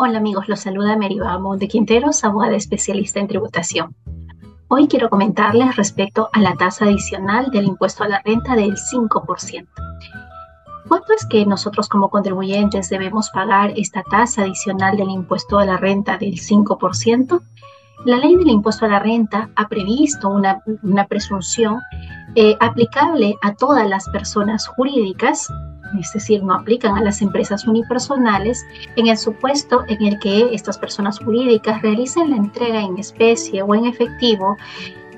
[0.00, 3.96] Hola amigos, los saluda Meribá de Quinteros, abogada especialista en tributación.
[4.68, 9.66] Hoy quiero comentarles respecto a la tasa adicional del impuesto a la renta del 5%.
[10.86, 15.78] ¿Cuánto es que nosotros como contribuyentes debemos pagar esta tasa adicional del impuesto a la
[15.78, 17.42] renta del 5%?
[18.04, 21.80] La ley del impuesto a la renta ha previsto una, presunción
[22.36, 25.48] eh, aplicable a todas las personas jurídicas
[25.98, 28.66] es decir, no aplican a las empresas unipersonales
[28.96, 33.74] en el supuesto en el que estas personas jurídicas realicen la entrega en especie o
[33.74, 34.56] en efectivo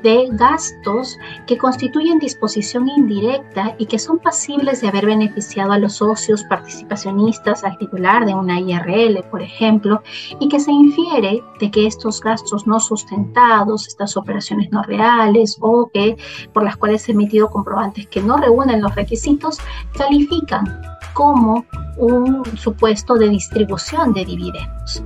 [0.03, 5.95] de gastos que constituyen disposición indirecta y que son pasibles de haber beneficiado a los
[5.95, 10.03] socios participacionistas al titular de una IRL, por ejemplo,
[10.39, 15.91] y que se infiere de que estos gastos no sustentados, estas operaciones no reales o
[15.93, 16.17] que
[16.53, 19.59] por las cuales se han emitido comprobantes que no reúnen los requisitos,
[19.97, 20.65] califican
[21.13, 21.65] como
[21.97, 25.03] un supuesto de distribución de dividendos.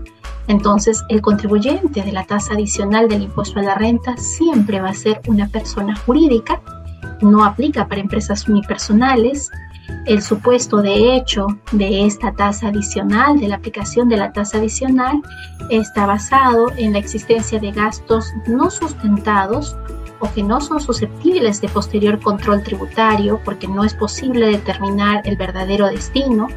[0.49, 4.95] Entonces, el contribuyente de la tasa adicional del impuesto a la renta siempre va a
[4.95, 6.61] ser una persona jurídica,
[7.23, 9.51] no aplica para empresas unipersonales.
[10.07, 15.23] El supuesto de hecho de esta tasa adicional, de la aplicación de la tasa adicional,
[15.71, 19.77] está basado en la existencia de gastos no sustentados
[20.21, 25.37] o que no son susceptibles de posterior control tributario porque no es posible determinar el
[25.37, 26.49] verdadero destino.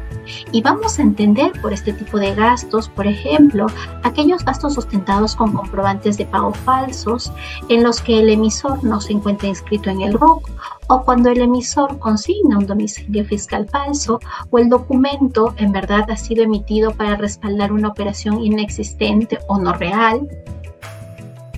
[0.52, 3.66] Y vamos a entender por este tipo de gastos, por ejemplo,
[4.02, 7.32] aquellos gastos sustentados con comprobantes de pago falsos
[7.68, 10.48] en los que el emisor no se encuentra inscrito en el ROC
[10.88, 14.20] o cuando el emisor consigna un domicilio fiscal falso
[14.50, 19.72] o el documento en verdad ha sido emitido para respaldar una operación inexistente o no
[19.74, 20.28] real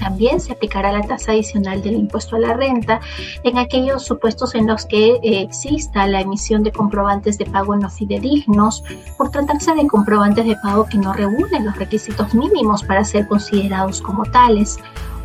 [0.01, 3.01] también se aplicará la tasa adicional del impuesto a la renta
[3.45, 7.89] en aquellos supuestos en los que eh, exista la emisión de comprobantes de pago no
[7.89, 8.83] fidedignos
[9.17, 14.01] por tratarse de comprobantes de pago que no reúnen los requisitos mínimos para ser considerados
[14.01, 14.79] como tales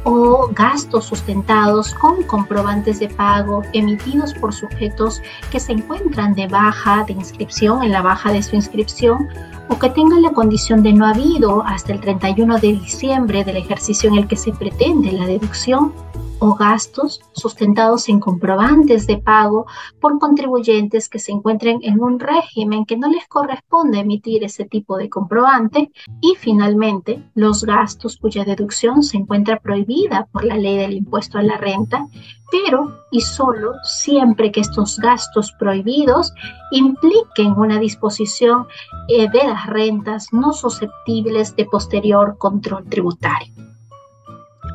[0.06, 5.22] o gastos sustentados con comprobantes de pago emitidos por sujetos
[5.52, 9.28] que se encuentran de baja de inscripción, en la baja de su inscripción
[9.68, 14.10] o que tengan la condición de no habido hasta el 31 de diciembre del ejercicio
[14.10, 15.92] en el que se pretende la deducción
[16.40, 19.66] o gastos sustentados en comprobantes de pago
[20.00, 24.98] por contribuyentes que se encuentren en un régimen que no les corresponde emitir ese tipo
[24.98, 25.92] de comprobante
[26.22, 31.44] y finalmente los gastos cuya deducción se encuentra prohibida por la ley del impuesto a
[31.44, 32.08] la renta,
[32.52, 36.34] pero y solo siempre que estos gastos prohibidos
[36.72, 38.68] impliquen una disposición
[39.08, 43.65] eh, de las rentas no susceptibles de posterior control tributario.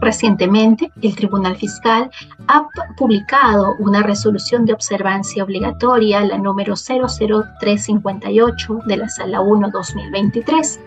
[0.01, 2.11] Recientemente, el Tribunal Fiscal
[2.49, 2.67] ha
[2.97, 10.81] publicado una resolución de observancia obligatoria, la número 00358 de la Sala 1 2023,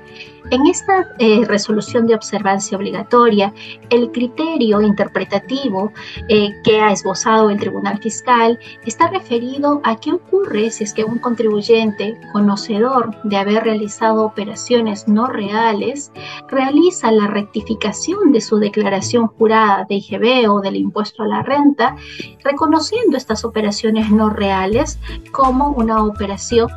[0.52, 3.54] en esta eh, resolución de observancia obligatoria,
[3.90, 5.92] el criterio interpretativo
[6.28, 11.03] eh, que ha esbozado el Tribunal Fiscal está referido a qué ocurre si es que
[11.03, 16.12] un contribuyente conocedor de haber realizado operaciones no reales
[16.50, 21.96] realiza la rectificación de su declaración jurada de IGB o del impuesto a la renta,
[22.44, 25.00] reconociendo estas operaciones no reales
[25.32, 26.70] como una operación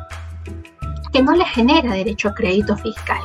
[1.21, 3.21] no le genera derecho a crédito fiscal.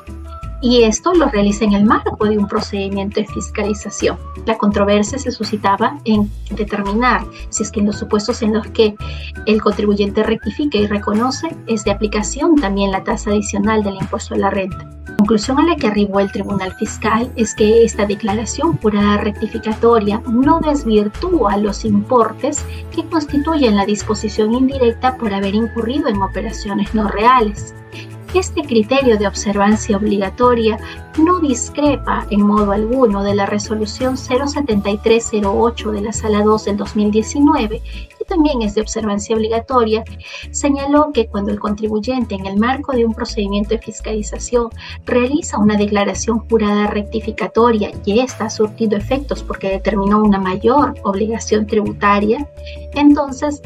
[0.65, 4.17] Y esto lo realiza en el marco de un procedimiento de fiscalización.
[4.47, 8.95] La controversia se suscitaba en determinar si es que en los supuestos en los que
[9.47, 14.39] el contribuyente rectifica y reconoce es de aplicación también la tasa adicional del impuesto a
[14.39, 14.89] la renta.
[15.05, 20.23] La conclusión a la que arribó el Tribunal Fiscal es que esta declaración jurada rectificatoria
[20.31, 22.65] no desvirtúa los importes
[22.95, 27.75] que constituyen la disposición indirecta por haber incurrido en operaciones no reales.
[28.35, 30.79] Este criterio de observancia obligatoria
[31.19, 37.83] no discrepa en modo alguno de la resolución 07308 de la Sala 2 del 2019,
[38.25, 40.05] también es de observancia obligatoria,
[40.51, 44.69] señaló que cuando el contribuyente en el marco de un procedimiento de fiscalización
[45.05, 51.67] realiza una declaración jurada rectificatoria y esta ha surtido efectos porque determinó una mayor obligación
[51.67, 52.49] tributaria,
[52.95, 53.63] entonces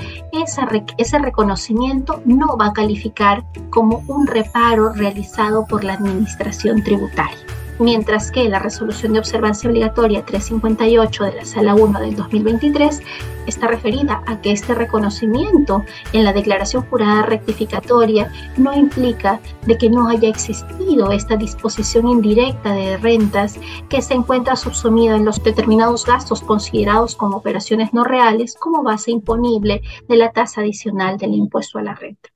[0.99, 8.31] ese reconocimiento no va a calificar como un reparo realizado por la administración tributaria mientras
[8.31, 13.03] que la resolución de observancia obligatoria 358 de la Sala 1 del 2023
[13.47, 19.89] está referida a que este reconocimiento en la declaración jurada rectificatoria no implica de que
[19.89, 23.59] no haya existido esta disposición indirecta de rentas
[23.89, 29.11] que se encuentra subsumido en los determinados gastos considerados como operaciones no reales como base
[29.11, 32.36] imponible de la tasa adicional del impuesto a la renta.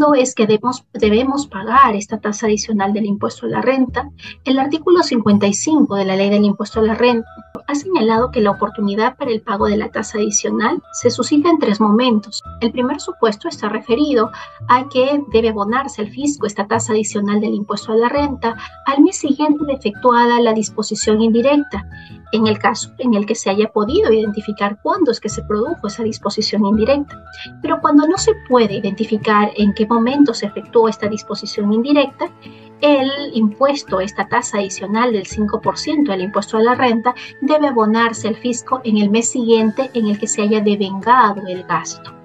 [0.00, 4.10] ¿Cuándo es que debemos, debemos, pagar esta tasa adicional del impuesto a la renta?
[4.46, 7.28] El artículo 55 de la ley del impuesto a la renta
[7.70, 11.58] ha señalado que la oportunidad para el pago de la tasa adicional se suscita en
[11.58, 12.42] tres momentos.
[12.60, 14.30] El primer supuesto está referido
[14.68, 18.56] a que debe abonarse al fisco esta tasa adicional del impuesto a la renta
[18.86, 21.86] al mes siguiente de efectuada la disposición indirecta
[22.32, 25.86] en el caso en el que se haya podido identificar cuándo es que se produjo
[25.86, 27.22] esa disposición indirecta.
[27.62, 32.30] Pero cuando no se puede identificar en qué momento se efectuó esta disposición indirecta,
[32.80, 38.36] el impuesto, esta tasa adicional del 5% del impuesto a la renta, debe abonarse al
[38.36, 42.19] fisco en el mes siguiente en el que se haya devengado el gasto.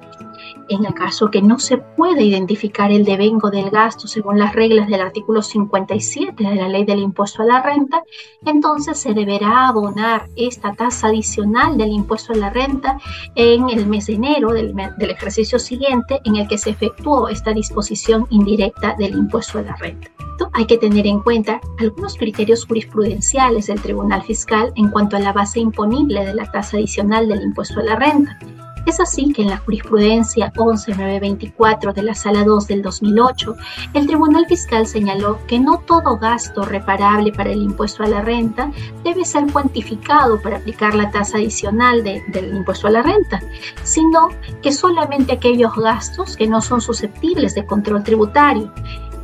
[0.67, 4.87] En el caso que no se pueda identificar el devengo del gasto según las reglas
[4.87, 8.03] del artículo 57 de la ley del impuesto a la renta,
[8.45, 12.97] entonces se deberá abonar esta tasa adicional del impuesto a la renta
[13.35, 17.53] en el mes de enero del, del ejercicio siguiente en el que se efectuó esta
[17.53, 20.09] disposición indirecta del impuesto a la renta.
[20.53, 25.33] Hay que tener en cuenta algunos criterios jurisprudenciales del Tribunal Fiscal en cuanto a la
[25.33, 28.37] base imponible de la tasa adicional del impuesto a la renta
[28.85, 33.55] es así que en la jurisprudencia 11924 de la Sala 2 del 2008,
[33.93, 38.71] el Tribunal Fiscal señaló que no todo gasto reparable para el impuesto a la renta
[39.03, 43.41] debe ser cuantificado para aplicar la tasa adicional del impuesto a la renta,
[43.83, 44.29] sino
[44.61, 48.71] que solamente aquellos gastos que no son susceptibles de control tributario.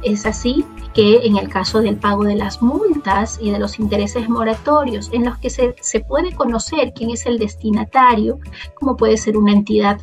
[0.04, 4.28] Es así que en el caso del pago de las multas y de los intereses
[4.30, 8.40] moratorios, en los que se, se puede conocer quién es el destinatario,
[8.76, 10.00] como puede ser una entidad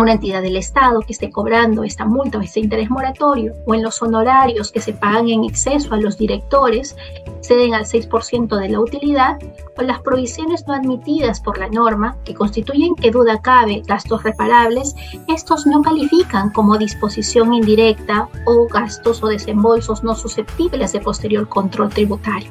[0.00, 3.82] una entidad del Estado que esté cobrando esta multa o este interés moratorio, o en
[3.82, 6.96] los honorarios que se pagan en exceso a los directores,
[7.42, 9.38] ceden al 6% de la utilidad,
[9.76, 14.94] o las provisiones no admitidas por la norma, que constituyen que duda cabe gastos reparables,
[15.28, 21.90] estos no califican como disposición indirecta o gastos o desembolsos no susceptibles de posterior control
[21.90, 22.50] tributario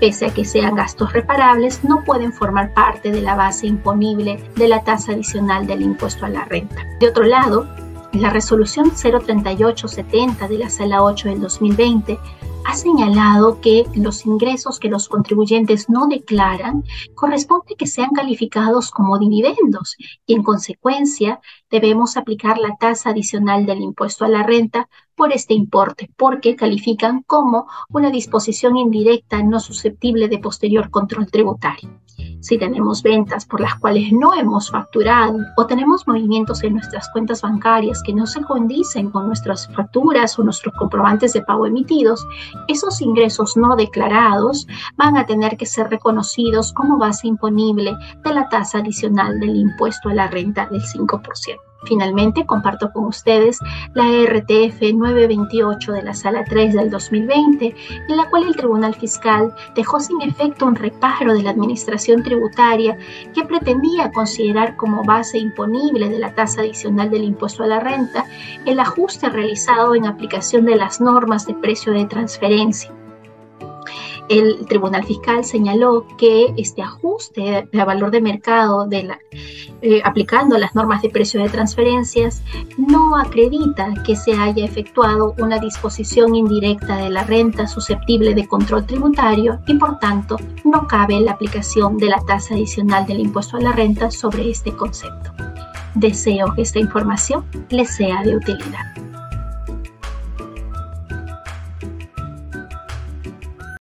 [0.00, 4.68] pese a que sean gastos reparables, no pueden formar parte de la base imponible de
[4.68, 6.86] la tasa adicional del impuesto a la renta.
[7.00, 7.66] De otro lado,
[8.12, 12.18] la resolución 03870 de la Sala 8 del 2020
[12.66, 16.82] ha señalado que los ingresos que los contribuyentes no declaran
[17.14, 19.96] corresponde que sean calificados como dividendos
[20.26, 21.40] y en consecuencia
[21.70, 27.22] debemos aplicar la tasa adicional del impuesto a la renta por este importe, porque califican
[27.22, 31.90] como una disposición indirecta no susceptible de posterior control tributario.
[32.40, 37.42] Si tenemos ventas por las cuales no hemos facturado o tenemos movimientos en nuestras cuentas
[37.42, 42.24] bancarias que no se condicen con nuestras facturas o nuestros comprobantes de pago emitidos,
[42.68, 44.66] esos ingresos no declarados
[44.96, 50.08] van a tener que ser reconocidos como base imponible de la tasa adicional del impuesto
[50.08, 51.65] a la renta del 5%.
[51.84, 53.58] Finalmente, comparto con ustedes
[53.94, 57.74] la RTF 928 de la Sala 3 del 2020,
[58.08, 62.96] en la cual el Tribunal Fiscal dejó sin efecto un reparo de la Administración Tributaria
[63.34, 68.24] que pretendía considerar como base imponible de la tasa adicional del impuesto a la renta
[68.64, 72.92] el ajuste realizado en aplicación de las normas de precio de transferencia
[74.28, 81.02] el Tribunal Fiscal señaló que este ajuste de valor de mercado eh, aplicando las normas
[81.02, 82.42] de precio de transferencias
[82.76, 88.86] no acredita que se haya efectuado una disposición indirecta de la renta susceptible de control
[88.86, 93.60] tributario y por tanto no cabe la aplicación de la tasa adicional del impuesto a
[93.60, 95.32] la renta sobre este concepto.
[95.94, 98.95] Deseo que esta información les sea de utilidad.